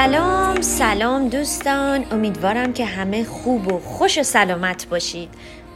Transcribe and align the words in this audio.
سلام 0.00 0.60
سلام 0.60 1.28
دوستان. 1.28 2.06
امیدوارم 2.10 2.72
که 2.72 2.84
همه 2.84 3.24
خوب 3.24 3.72
و 3.72 3.78
خوش 3.78 4.18
و 4.18 4.22
سلامت 4.22 4.88
باشید. 4.88 5.28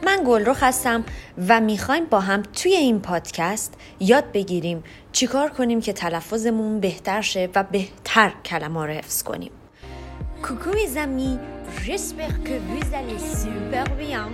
من 0.05 0.23
گلرخ 0.27 0.63
هستم 0.63 1.03
و 1.47 1.61
می‌خوایم 1.61 2.05
با 2.05 2.19
هم 2.19 2.43
توی 2.53 2.75
این 2.75 2.99
پادکست 2.99 3.73
یاد 3.99 4.31
بگیریم 4.31 4.83
چیکار 5.11 5.49
کنیم 5.49 5.81
که 5.81 5.93
تلفظمون 5.93 6.79
بهتر 6.79 7.21
شه 7.21 7.49
و 7.55 7.63
بهتر 7.63 8.33
کلمه 8.45 8.85
رو 8.85 8.91
حفظ 8.91 9.23
کنیم. 9.23 9.51
کوکو 10.43 10.71
amis, 10.71 11.37
j'espère 11.85 12.35
que 12.45 12.55
vous 12.69 12.85
super 13.41 13.87
bien. 13.99 14.29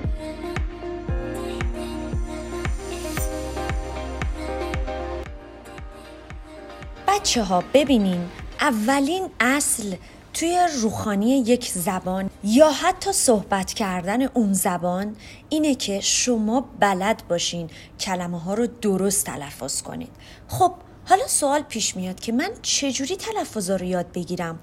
بچه 7.07 7.43
ها 7.43 7.63
ببینین 7.73 8.29
اولین 8.61 9.29
اصل 9.39 9.95
توی 10.33 10.59
روخانی 10.81 11.39
یک 11.39 11.69
زبان 11.69 12.29
یا 12.43 12.71
حتی 12.71 13.13
صحبت 13.13 13.73
کردن 13.73 14.21
اون 14.21 14.53
زبان 14.53 15.15
اینه 15.49 15.75
که 15.75 15.99
شما 15.99 16.69
بلد 16.79 17.23
باشین 17.27 17.69
کلمه 17.99 18.39
ها 18.39 18.53
رو 18.53 18.67
درست 18.67 19.25
تلفظ 19.25 19.81
کنید. 19.81 20.09
خب 20.47 20.73
حالا 21.05 21.27
سوال 21.27 21.61
پیش 21.61 21.95
میاد 21.95 22.19
که 22.19 22.31
من 22.31 22.49
چجوری 22.61 23.15
تلفظ 23.15 23.69
رو 23.69 23.85
یاد 23.85 24.11
بگیرم؟ 24.11 24.59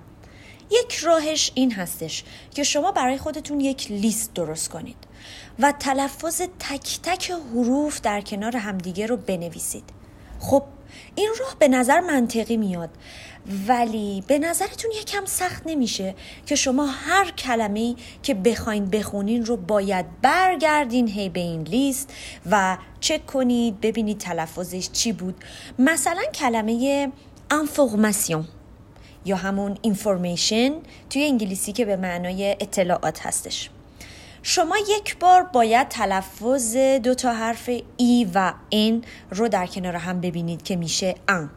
یک 0.71 0.95
راهش 0.95 1.53
این 1.55 1.73
هستش 1.73 2.25
که 2.55 2.63
شما 2.63 2.93
برای 2.93 3.19
خودتون 3.19 3.61
یک 3.61 3.91
لیست 3.91 4.35
درست 4.35 4.69
کنید 4.69 4.97
و 5.59 5.73
تلفظ 5.73 6.43
تک 6.59 7.01
تک 7.03 7.31
حروف 7.31 8.01
در 8.01 8.21
کنار 8.21 8.57
همدیگه 8.57 9.07
رو 9.07 9.17
بنویسید. 9.17 9.85
خب 10.41 10.63
این 11.15 11.31
راه 11.41 11.57
به 11.59 11.69
نظر 11.69 12.01
منطقی 12.01 12.57
میاد. 12.57 12.91
ولی 13.69 14.25
به 14.27 14.39
نظرتون 14.39 14.91
یکم 15.01 15.25
سخت 15.25 15.63
نمیشه 15.67 16.15
که 16.47 16.55
شما 16.55 16.87
هر 16.87 17.31
کلمه 17.31 17.95
که 18.23 18.35
بخواین 18.35 18.87
بخونین 18.87 19.47
رو 19.47 19.57
باید 19.57 20.07
برگردین 20.23 21.09
هی 21.09 21.29
به 21.29 21.41
این 21.41 21.63
لیست 21.63 22.13
و 22.51 22.79
چک 23.01 23.27
کنید 23.27 23.81
ببینید 23.81 24.19
تلفظش 24.19 24.91
چی 24.91 25.13
بود. 25.13 25.45
مثلا 25.79 26.23
کلمه 26.35 27.09
انفورماسیون 27.51 28.49
یا 29.25 29.37
همون 29.37 29.79
اینفورمیشن 29.83 30.73
توی 31.11 31.25
انگلیسی 31.25 31.73
که 31.73 31.85
به 31.85 31.97
معنای 31.97 32.57
اطلاعات 32.61 33.27
هستش. 33.27 33.71
شما 34.43 34.77
یک 34.99 35.19
بار 35.19 35.43
باید 35.43 35.89
تلفظ 35.89 36.77
دو 36.77 37.15
تا 37.15 37.33
حرف 37.33 37.71
ای 37.97 38.31
و 38.35 38.53
ان 38.73 39.03
رو 39.31 39.49
در 39.49 39.67
کنار 39.67 39.97
هم 39.97 40.21
ببینید 40.21 40.63
که 40.63 40.77
میشه 40.77 41.15
ان 41.29 41.51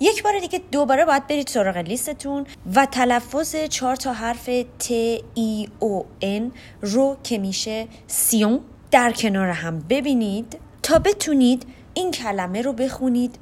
یک 0.00 0.22
بار 0.22 0.38
دیگه 0.38 0.60
دوباره 0.72 1.04
باید 1.04 1.26
برید 1.26 1.48
سراغ 1.48 1.76
لیستتون 1.76 2.46
و 2.74 2.86
تلفظ 2.86 3.56
چهار 3.56 3.96
تا 3.96 4.12
حرف 4.12 4.50
ت 4.78 4.90
ای 5.34 5.68
او 5.78 6.06
ان 6.20 6.52
رو 6.80 7.16
که 7.22 7.38
میشه 7.38 7.86
سیون 8.06 8.60
در 8.90 9.12
کنار 9.12 9.48
هم 9.48 9.78
ببینید 9.78 10.58
تا 10.82 10.98
بتونید 10.98 11.66
این 11.94 12.10
کلمه 12.10 12.62
رو 12.62 12.72
بخونید. 12.72 13.38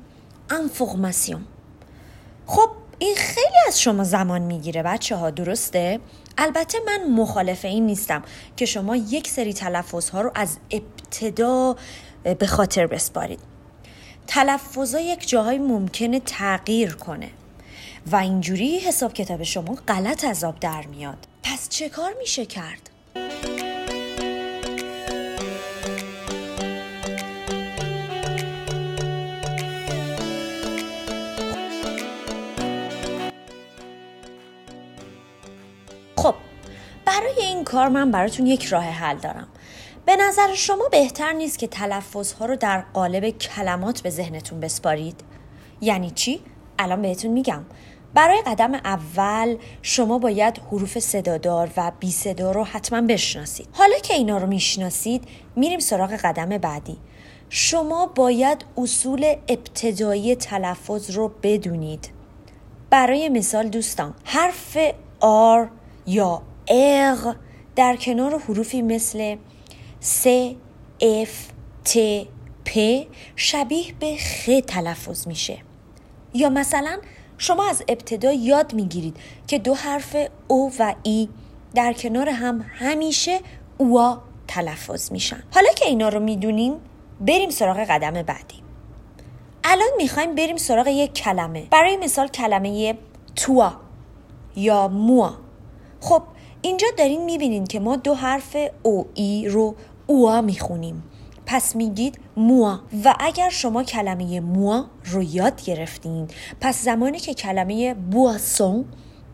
انفورماسیون 0.50 1.45
خب 2.47 2.70
این 2.98 3.15
خیلی 3.17 3.56
از 3.69 3.81
شما 3.81 4.05
زمان 4.05 4.43
می‌گیره 4.43 4.83
بچه 4.83 5.17
ها 5.17 5.31
درسته؟ 5.31 6.00
البته 6.39 6.78
من 6.87 7.11
مخالف 7.11 7.65
این 7.65 7.87
نیستم 7.87 8.23
که 8.56 8.67
شما 8.67 8.97
یک 8.97 9.28
سری 9.28 9.53
تلفظ 9.53 10.09
ها 10.09 10.20
رو 10.20 10.31
از 10.34 10.59
ابتدا 10.70 11.77
به 12.39 12.47
خاطر 12.47 12.87
بسپارید. 12.87 13.52
تلفظ 14.27 14.95
ها 14.95 15.01
یک 15.01 15.28
جاهای 15.28 15.59
ممکنه 15.59 16.21
تغییر 16.21 16.94
کنه. 16.94 17.31
و 18.06 18.16
اینجوری 18.16 18.78
حساب 18.78 19.12
کتاب 19.12 19.43
شما 19.43 19.75
غلط 19.88 20.25
از 20.25 20.44
آب 20.44 20.60
در 20.60 20.87
میاد. 20.87 21.27
پس 21.43 21.69
چه 21.69 21.88
کار 21.88 22.15
میشه 22.19 22.47
کرد؟ 22.47 22.91
خب 36.16 36.34
برای 37.05 37.34
این 37.38 37.65
کار 37.65 37.88
من 37.88 38.11
براتون 38.11 38.47
یک 38.47 38.65
راه 38.65 38.84
حل 38.84 39.16
دارم. 39.16 39.49
به 40.06 40.16
نظر 40.16 40.54
شما 40.54 40.88
بهتر 40.88 41.32
نیست 41.32 41.58
که 41.58 41.66
تلفظ 41.66 42.32
ها 42.32 42.46
رو 42.46 42.56
در 42.56 42.80
قالب 42.80 43.30
کلمات 43.30 44.00
به 44.00 44.10
ذهنتون 44.10 44.60
بسپارید؟ 44.60 45.20
یعنی 45.80 46.10
چی؟ 46.10 46.40
الان 46.78 47.02
بهتون 47.02 47.30
میگم. 47.30 47.64
برای 48.14 48.42
قدم 48.46 48.74
اول 48.74 49.56
شما 49.82 50.18
باید 50.18 50.58
حروف 50.58 50.98
صدادار 50.98 51.70
و 51.76 51.92
بی 52.00 52.10
صدا 52.10 52.52
رو 52.52 52.64
حتما 52.64 53.00
بشناسید. 53.00 53.68
حالا 53.72 53.98
که 54.02 54.14
اینا 54.14 54.38
رو 54.38 54.46
می‌شناسید 54.46 55.24
میریم 55.56 55.78
سراغ 55.78 56.12
قدم 56.12 56.58
بعدی. 56.58 56.98
شما 57.48 58.06
باید 58.06 58.64
اصول 58.76 59.34
ابتدایی 59.48 60.36
تلفظ 60.36 61.10
رو 61.10 61.32
بدونید. 61.42 62.08
برای 62.90 63.28
مثال 63.28 63.69
دوستان 63.69 64.14
حرف 64.24 64.76
آر 65.20 65.70
یا 66.06 66.42
اغ 66.69 67.36
در 67.76 67.96
کنار 67.96 68.38
حروفی 68.38 68.82
مثل 68.82 69.36
س 70.04 70.26
اف 71.00 71.48
ت 71.84 71.98
پ 72.64 72.78
شبیه 73.36 73.94
به 74.00 74.16
خ 74.16 74.50
تلفظ 74.66 75.26
میشه. 75.26 75.58
یا 76.34 76.48
مثلا 76.48 76.98
شما 77.38 77.68
از 77.68 77.82
ابتدا 77.88 78.32
یاد 78.32 78.74
می‌گیرید 78.74 79.16
که 79.46 79.58
دو 79.58 79.74
حرف 79.74 80.16
او 80.48 80.72
و 80.78 80.94
ای 81.02 81.28
در 81.74 81.92
کنار 81.92 82.28
هم 82.28 82.64
همیشه 82.78 83.40
اوا 83.78 84.22
تلفظ 84.48 85.12
میشن. 85.12 85.42
حالا 85.54 85.72
که 85.76 85.86
اینا 85.86 86.08
رو 86.08 86.20
می‌دونیم 86.20 86.74
بریم 87.20 87.50
سراغ 87.50 87.78
قدم 87.78 88.22
بعدی. 88.22 88.62
الان 89.64 89.88
می‌خوایم 89.96 90.34
بریم 90.34 90.56
سراغ 90.56 90.86
یک 90.86 91.12
کلمه. 91.12 91.66
برای 91.70 91.96
مثال 91.96 92.28
کلمه 92.28 92.98
توا 93.36 93.72
یا 94.56 94.88
موا. 94.88 95.34
خب 96.00 96.22
اینجا 96.62 96.88
دارین 96.98 97.24
می‌بینین 97.24 97.64
که 97.64 97.80
ما 97.80 97.96
دو 97.96 98.14
حرف 98.14 98.56
او 98.82 99.06
ای 99.14 99.48
رو 99.48 99.74
اوا 100.12 100.41
می‌خونیم. 100.41 101.03
پس 101.47 101.77
میگید 101.77 102.19
موا. 102.37 102.81
و 103.05 103.15
اگر 103.21 103.49
شما 103.49 103.83
کلمه 103.83 104.41
موا 104.41 104.84
رو 105.05 105.23
یاد 105.23 105.65
گرفتین 105.65 106.28
پس 106.61 106.84
زمانی 106.84 107.19
که 107.19 107.34
کلمه 107.34 107.95
بواسون 107.95 108.84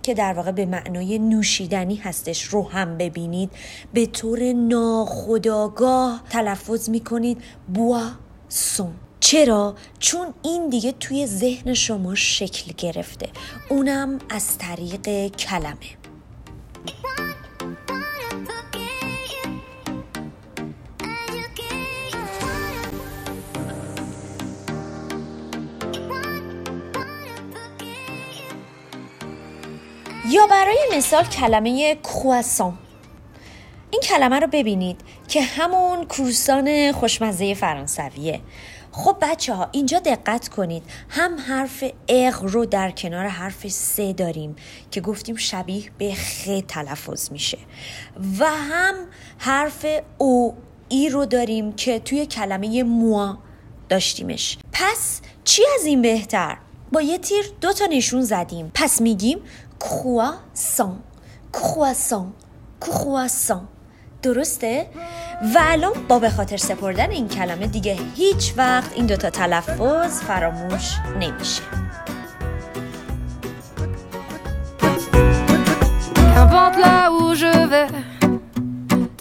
که 0.03 0.15
در 0.15 0.33
واقع 0.33 0.53
به 0.53 0.67
معنای 0.67 1.19
نوشیدنی 1.19 1.97
هستش 1.97 2.43
رو 2.43 2.69
هم 2.69 2.99
ببینید 2.99 3.51
به 3.93 4.07
طور 4.07 4.53
ناخداگاه 4.53 6.23
تلفظ 6.31 6.89
می‌کنید 6.91 7.43
بواسون. 7.75 8.95
چرا؟ 9.21 9.75
چون 9.99 10.35
این 10.43 10.69
دیگه 10.69 10.93
توی 10.93 11.27
ذهن 11.27 11.75
شما 11.75 12.15
شکل 12.15 12.73
گرفته. 12.79 13.29
اونم 13.71 14.19
از 14.31 14.59
طریق 14.59 15.27
کلمه. 15.29 15.99
یا 30.31 30.47
برای 30.47 30.79
مثال 30.97 31.25
کلمه 31.25 31.95
کرواسان 31.95 32.79
این 33.91 34.01
کلمه 34.01 34.41
رو 34.41 34.47
ببینید 34.47 35.01
که 35.29 35.43
همون 35.43 36.05
کروسان 36.05 36.93
خوشمزه 36.93 37.55
فرانسویه. 37.55 38.41
خب 38.93 39.17
بچه 39.21 39.55
ها 39.55 39.69
اینجا 39.73 39.99
دقت 39.99 40.49
کنید. 40.49 40.83
هم 41.09 41.39
حرف 41.39 41.85
اغ 42.09 42.43
رو 42.43 42.67
در 42.67 42.91
کنار 42.91 43.27
حرف 43.27 43.69
سه 43.69 44.13
داریم 44.13 44.57
که 44.91 45.01
گفتیم 45.01 45.37
شبیه 45.37 45.91
به 45.99 46.15
خ 46.15 46.49
تلفظ 46.69 47.33
میشه. 47.33 47.59
و 48.39 48.47
هم 48.47 48.95
حرف 49.39 49.87
او 50.19 50.55
ای 50.89 51.09
رو 51.09 51.27
داریم 51.27 51.73
که 51.73 51.99
توی 51.99 52.27
کلمه 52.27 52.83
موا 52.83 53.39
داشتیمش. 53.89 54.59
پس 54.73 55.21
چی 55.45 55.63
از 55.79 55.87
این 55.87 56.03
بهتر؟ 56.03 56.59
با 56.93 57.03
یه 57.03 57.19
تیر 57.19 57.45
دو 57.61 57.73
تا 57.73 57.87
نشون 57.87 58.23
زدیم. 58.23 58.71
پس 58.75 59.01
میگیم 59.01 59.39
croissant 59.81 60.97
croissant 61.53 62.33
croissant 62.81 63.63
درسته؟ 64.23 64.87
و 65.55 65.59
الان 65.61 65.93
با 66.09 66.19
به 66.19 66.31
خاطر 66.31 66.57
سپردن 66.57 67.11
این 67.11 67.29
کلمه 67.29 67.67
دیگه 67.67 67.99
هیچ 68.15 68.55
وقت 68.57 68.93
این 68.95 69.07
دوتا 69.07 69.31
تلفظ 69.31 70.21
فراموش 70.21 70.95
نمیشه 71.21 71.63
Qu'importe 76.35 76.79
là 76.79 77.11
où 77.11 77.35
je 77.35 77.53
vais, 77.73 77.89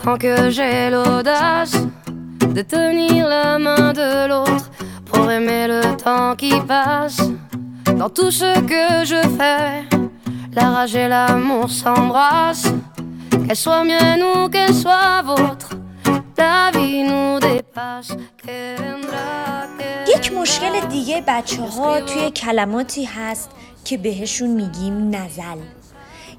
tant 0.02 0.18
que 0.24 0.50
j'ai 0.56 0.90
l'audace 0.90 1.76
de 2.56 2.62
tenir 2.62 3.28
la 3.28 3.58
main 3.66 3.92
de 4.02 4.28
l'autre 4.30 4.70
pour 5.06 5.30
aimer 5.32 5.68
le 5.68 5.82
temps 5.98 6.36
qui 6.36 6.54
passe. 6.62 7.20
Dans 8.00 8.10
tout 8.10 8.32
ce 8.32 8.52
que 8.72 9.06
je 9.12 9.22
fais, 9.38 9.97
La 10.58 10.72
rage 10.72 10.96
et 10.96 11.08
l'amour 11.08 11.70
s'embrassent, 11.70 12.74
qu'elle 13.46 13.56
soit 13.56 13.84
mienne 13.84 14.24
ou 14.24 14.50
qu'elle 14.50 14.74
soit 14.74 15.22
vôtre. 15.22 15.70
La 16.36 16.72
vie 16.74 17.04
nous 17.04 17.40
dépasse. 17.40 18.18
یک 20.16 20.34
مشکل 20.34 20.80
دیگه 20.90 21.24
بچه 21.28 21.62
ها 21.62 22.02
توی 22.02 22.32
کلماتی 22.32 23.06
هست 23.06 23.50
که 23.86 23.98
بهشون 23.98 24.50
میگیم 24.50 25.16
نزل 25.16 25.60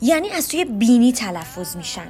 یعنی 0.03 0.31
از 0.31 0.49
توی 0.49 0.65
بینی 0.65 1.13
تلفظ 1.13 1.77
میشن 1.77 2.09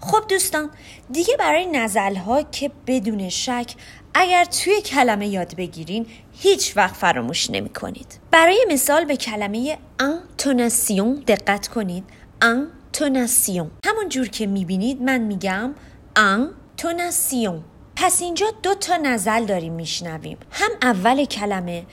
خب 0.00 0.28
دوستان 0.28 0.70
دیگه 1.10 1.36
برای 1.38 1.66
نزل 1.66 2.16
ها 2.16 2.42
که 2.42 2.70
بدون 2.86 3.28
شک 3.28 3.74
اگر 4.14 4.44
توی 4.44 4.80
کلمه 4.80 5.28
یاد 5.28 5.56
بگیرین 5.56 6.06
هیچ 6.32 6.76
وقت 6.76 6.94
فراموش 6.94 7.50
نمی 7.50 7.68
کنید. 7.68 8.18
برای 8.30 8.66
مثال 8.70 9.04
به 9.04 9.16
کلمه 9.16 9.78
انتوناسیون 10.00 11.14
دقت 11.26 11.68
کنید. 11.68 12.04
انتوناسیون. 12.42 13.70
همون 13.86 14.08
جور 14.08 14.28
که 14.28 14.46
می‌بینید 14.46 15.02
من 15.02 15.18
میگم 15.18 15.74
انتوناسیون. 16.16 17.64
پس 18.02 18.22
اینجا 18.22 18.46
دو 18.62 18.74
تا 18.74 18.96
نزل 18.96 19.44
داریم 19.44 19.72
میشنویم. 19.72 20.38
هم 20.50 20.70
اول 20.82 21.24
کلمه 21.24 21.86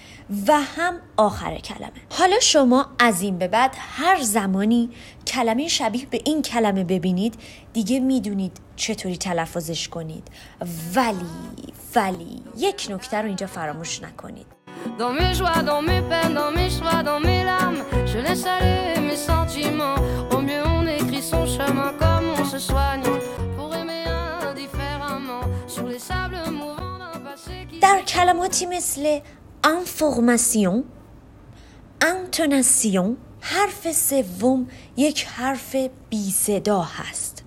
و 0.47 0.61
هم 0.61 0.99
آخر 1.17 1.57
کلمه. 1.57 1.91
حالا 2.09 2.39
شما 2.39 2.85
از 2.99 3.21
این 3.21 3.37
به 3.37 3.47
بعد 3.47 3.75
هر 3.79 4.21
زمانی 4.21 4.89
کلمه 5.27 5.67
شبیه 5.67 6.05
به 6.05 6.21
این 6.25 6.41
کلمه 6.41 6.83
ببینید 6.83 7.35
دیگه 7.73 7.99
می‌دونید 7.99 8.57
چطوری 8.75 9.17
تلفظش 9.17 9.87
کنید. 9.87 10.27
ولی 10.95 11.73
ولی 11.95 12.43
یک 12.57 12.87
نکته 12.89 13.17
رو 13.17 13.25
اینجا 13.25 13.47
فراموش 13.47 14.03
نکنید. 14.03 14.45
کلماتی 28.27 28.65
مثل 28.65 29.19
انفورماسیون 29.63 30.83
انتوناسیون 32.01 33.17
حرف 33.41 33.91
سوم 33.91 34.67
یک 34.97 35.25
حرف 35.25 35.75
بی 36.09 36.31
صدا 36.31 36.81
هست 36.81 37.43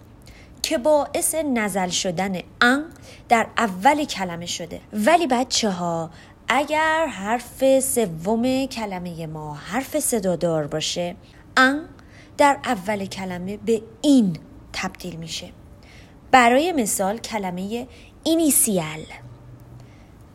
که 0.62 0.78
باعث 0.78 1.34
نزل 1.34 1.88
شدن 1.88 2.40
ان 2.60 2.84
در 3.28 3.46
اول 3.58 4.04
کلمه 4.04 4.46
شده 4.46 4.80
ولی 4.92 5.26
بچه 5.26 5.70
ها 5.70 6.10
اگر 6.48 7.06
حرف 7.06 7.80
سوم 7.80 8.66
کلمه 8.66 9.26
ما 9.26 9.54
حرف 9.54 9.98
صدادار 9.98 10.66
باشه 10.66 11.16
ان 11.56 11.88
در 12.38 12.58
اول 12.64 13.06
کلمه 13.06 13.56
به 13.56 13.82
این 14.02 14.36
تبدیل 14.72 15.16
میشه 15.16 15.48
برای 16.30 16.72
مثال 16.72 17.18
کلمه 17.18 17.86
اینیسیال 18.24 19.04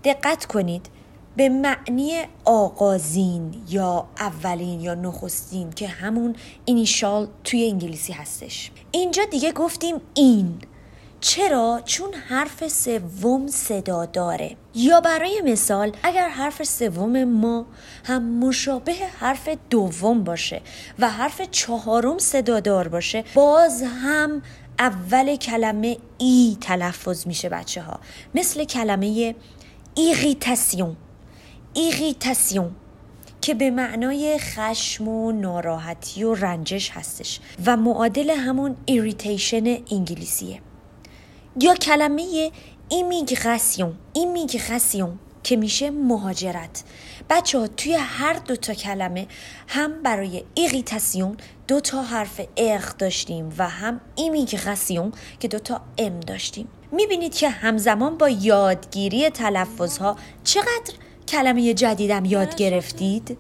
دقت 0.06 0.46
کنید. 0.46 0.90
به 1.38 1.50
معنی 1.50 2.22
آغازین 2.46 3.64
یا 3.70 4.08
اولین 4.20 4.82
یا 4.82 4.94
نخستین 4.94 5.70
که 5.70 5.88
همون 5.88 6.36
اینیشال 6.66 7.28
توی 7.44 7.70
انگلیسی 7.70 8.14
هستش. 8.14 8.72
اینجا 8.92 9.24
دیگه 9.32 9.52
گفتیم 9.52 9.96
این. 10.14 10.60
چرا؟ 11.20 11.82
چون 11.86 12.14
حرف 12.14 12.68
سوم 12.68 13.48
صدا 13.48 14.06
داره. 14.06 14.56
یا 14.76 15.02
برای 15.02 15.42
مثال 15.46 15.92
اگر 16.04 16.30
حرف 16.30 16.64
سوم 16.64 17.24
ما 17.24 17.66
هم 18.04 18.40
مشابه 18.40 18.94
حرف 19.20 19.50
دوم 19.70 20.24
باشه 20.24 20.62
و 21.00 21.10
حرف 21.10 21.42
چهارم 21.42 22.18
صدا 22.18 22.60
دار 22.60 22.88
باشه 22.88 23.24
باز 23.34 23.84
هم 23.84 24.42
اول 24.80 25.36
کلمه 25.36 25.98
ای 26.18 26.58
تلفظ 26.62 27.28
میشه 27.28 27.50
بچه 27.50 27.82
ها 27.82 28.00
مثل 28.36 28.64
کلمه 28.64 29.36
ایریتاسیون 29.98 30.96
irritation 31.74 32.76
که 33.42 33.54
به 33.54 33.72
معنای 33.72 34.38
خشم 34.40 35.08
و 35.08 35.32
ناراحتی 35.32 36.24
و 36.24 36.34
رنجش 36.34 36.92
هستش 36.92 37.40
و 37.66 37.78
معادل 37.78 38.30
همون 38.30 38.76
irritation 38.86 39.78
انگلیسیه. 39.92 40.62
یا 41.62 41.76
کلمه 41.76 42.52
immigration 42.90 43.94
immigration 44.14 45.20
که 45.44 45.56
میشه 45.56 45.92
مهاجرت. 45.92 46.84
بچه 47.30 47.60
ها 47.60 47.68
توی 47.68 47.94
هر 47.94 48.34
دو 48.34 48.56
تا 48.56 48.74
کلمه 48.74 49.28
هم 49.68 50.04
برای 50.04 50.44
irritation 50.54 51.38
دو 51.68 51.80
تا 51.80 52.02
حرف 52.02 52.42
اغ 52.58 52.98
داشتیم 52.98 53.54
و 53.58 53.70
هم 53.70 54.02
immigration 54.16 55.12
که 55.40 55.48
دو 55.48 55.60
تا 55.60 55.82
m 55.98 56.20
داشتیم. 56.20 56.68
می‌بینید 56.96 57.36
که 57.36 57.50
همزمان 57.50 58.18
با 58.18 58.30
یادگیری 58.30 59.30
تلفظ 59.30 59.98
ها 59.98 60.16
چقدر 60.44 60.94
کلمه 61.28 61.74
جدیدم 61.74 62.26
یاد 62.26 62.56
گرفتید؟ 62.56 63.38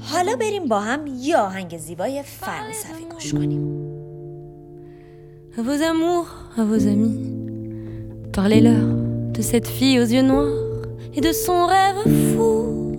حالا 0.00 0.36
بریم 0.36 0.68
با 0.68 0.80
هم 0.80 1.06
یه 1.06 1.36
آهنگ 1.36 1.78
زیبای 1.78 2.22
فرانسوی 2.22 3.04
گوش 3.10 3.32
کنیم 3.32 3.88
vos 5.62 5.82
amours, 5.82 6.28
à 6.56 6.64
vos 6.64 6.86
amis, 6.86 7.18
parlez-leur 8.32 8.86
de 9.34 9.42
cette 9.42 9.66
fille 9.66 9.98
aux 9.98 10.04
yeux 10.04 10.22
noirs 10.22 10.52
et 11.14 11.20
de 11.20 11.32
son 11.32 11.66
rêve 11.66 11.96
fou. 12.34 12.96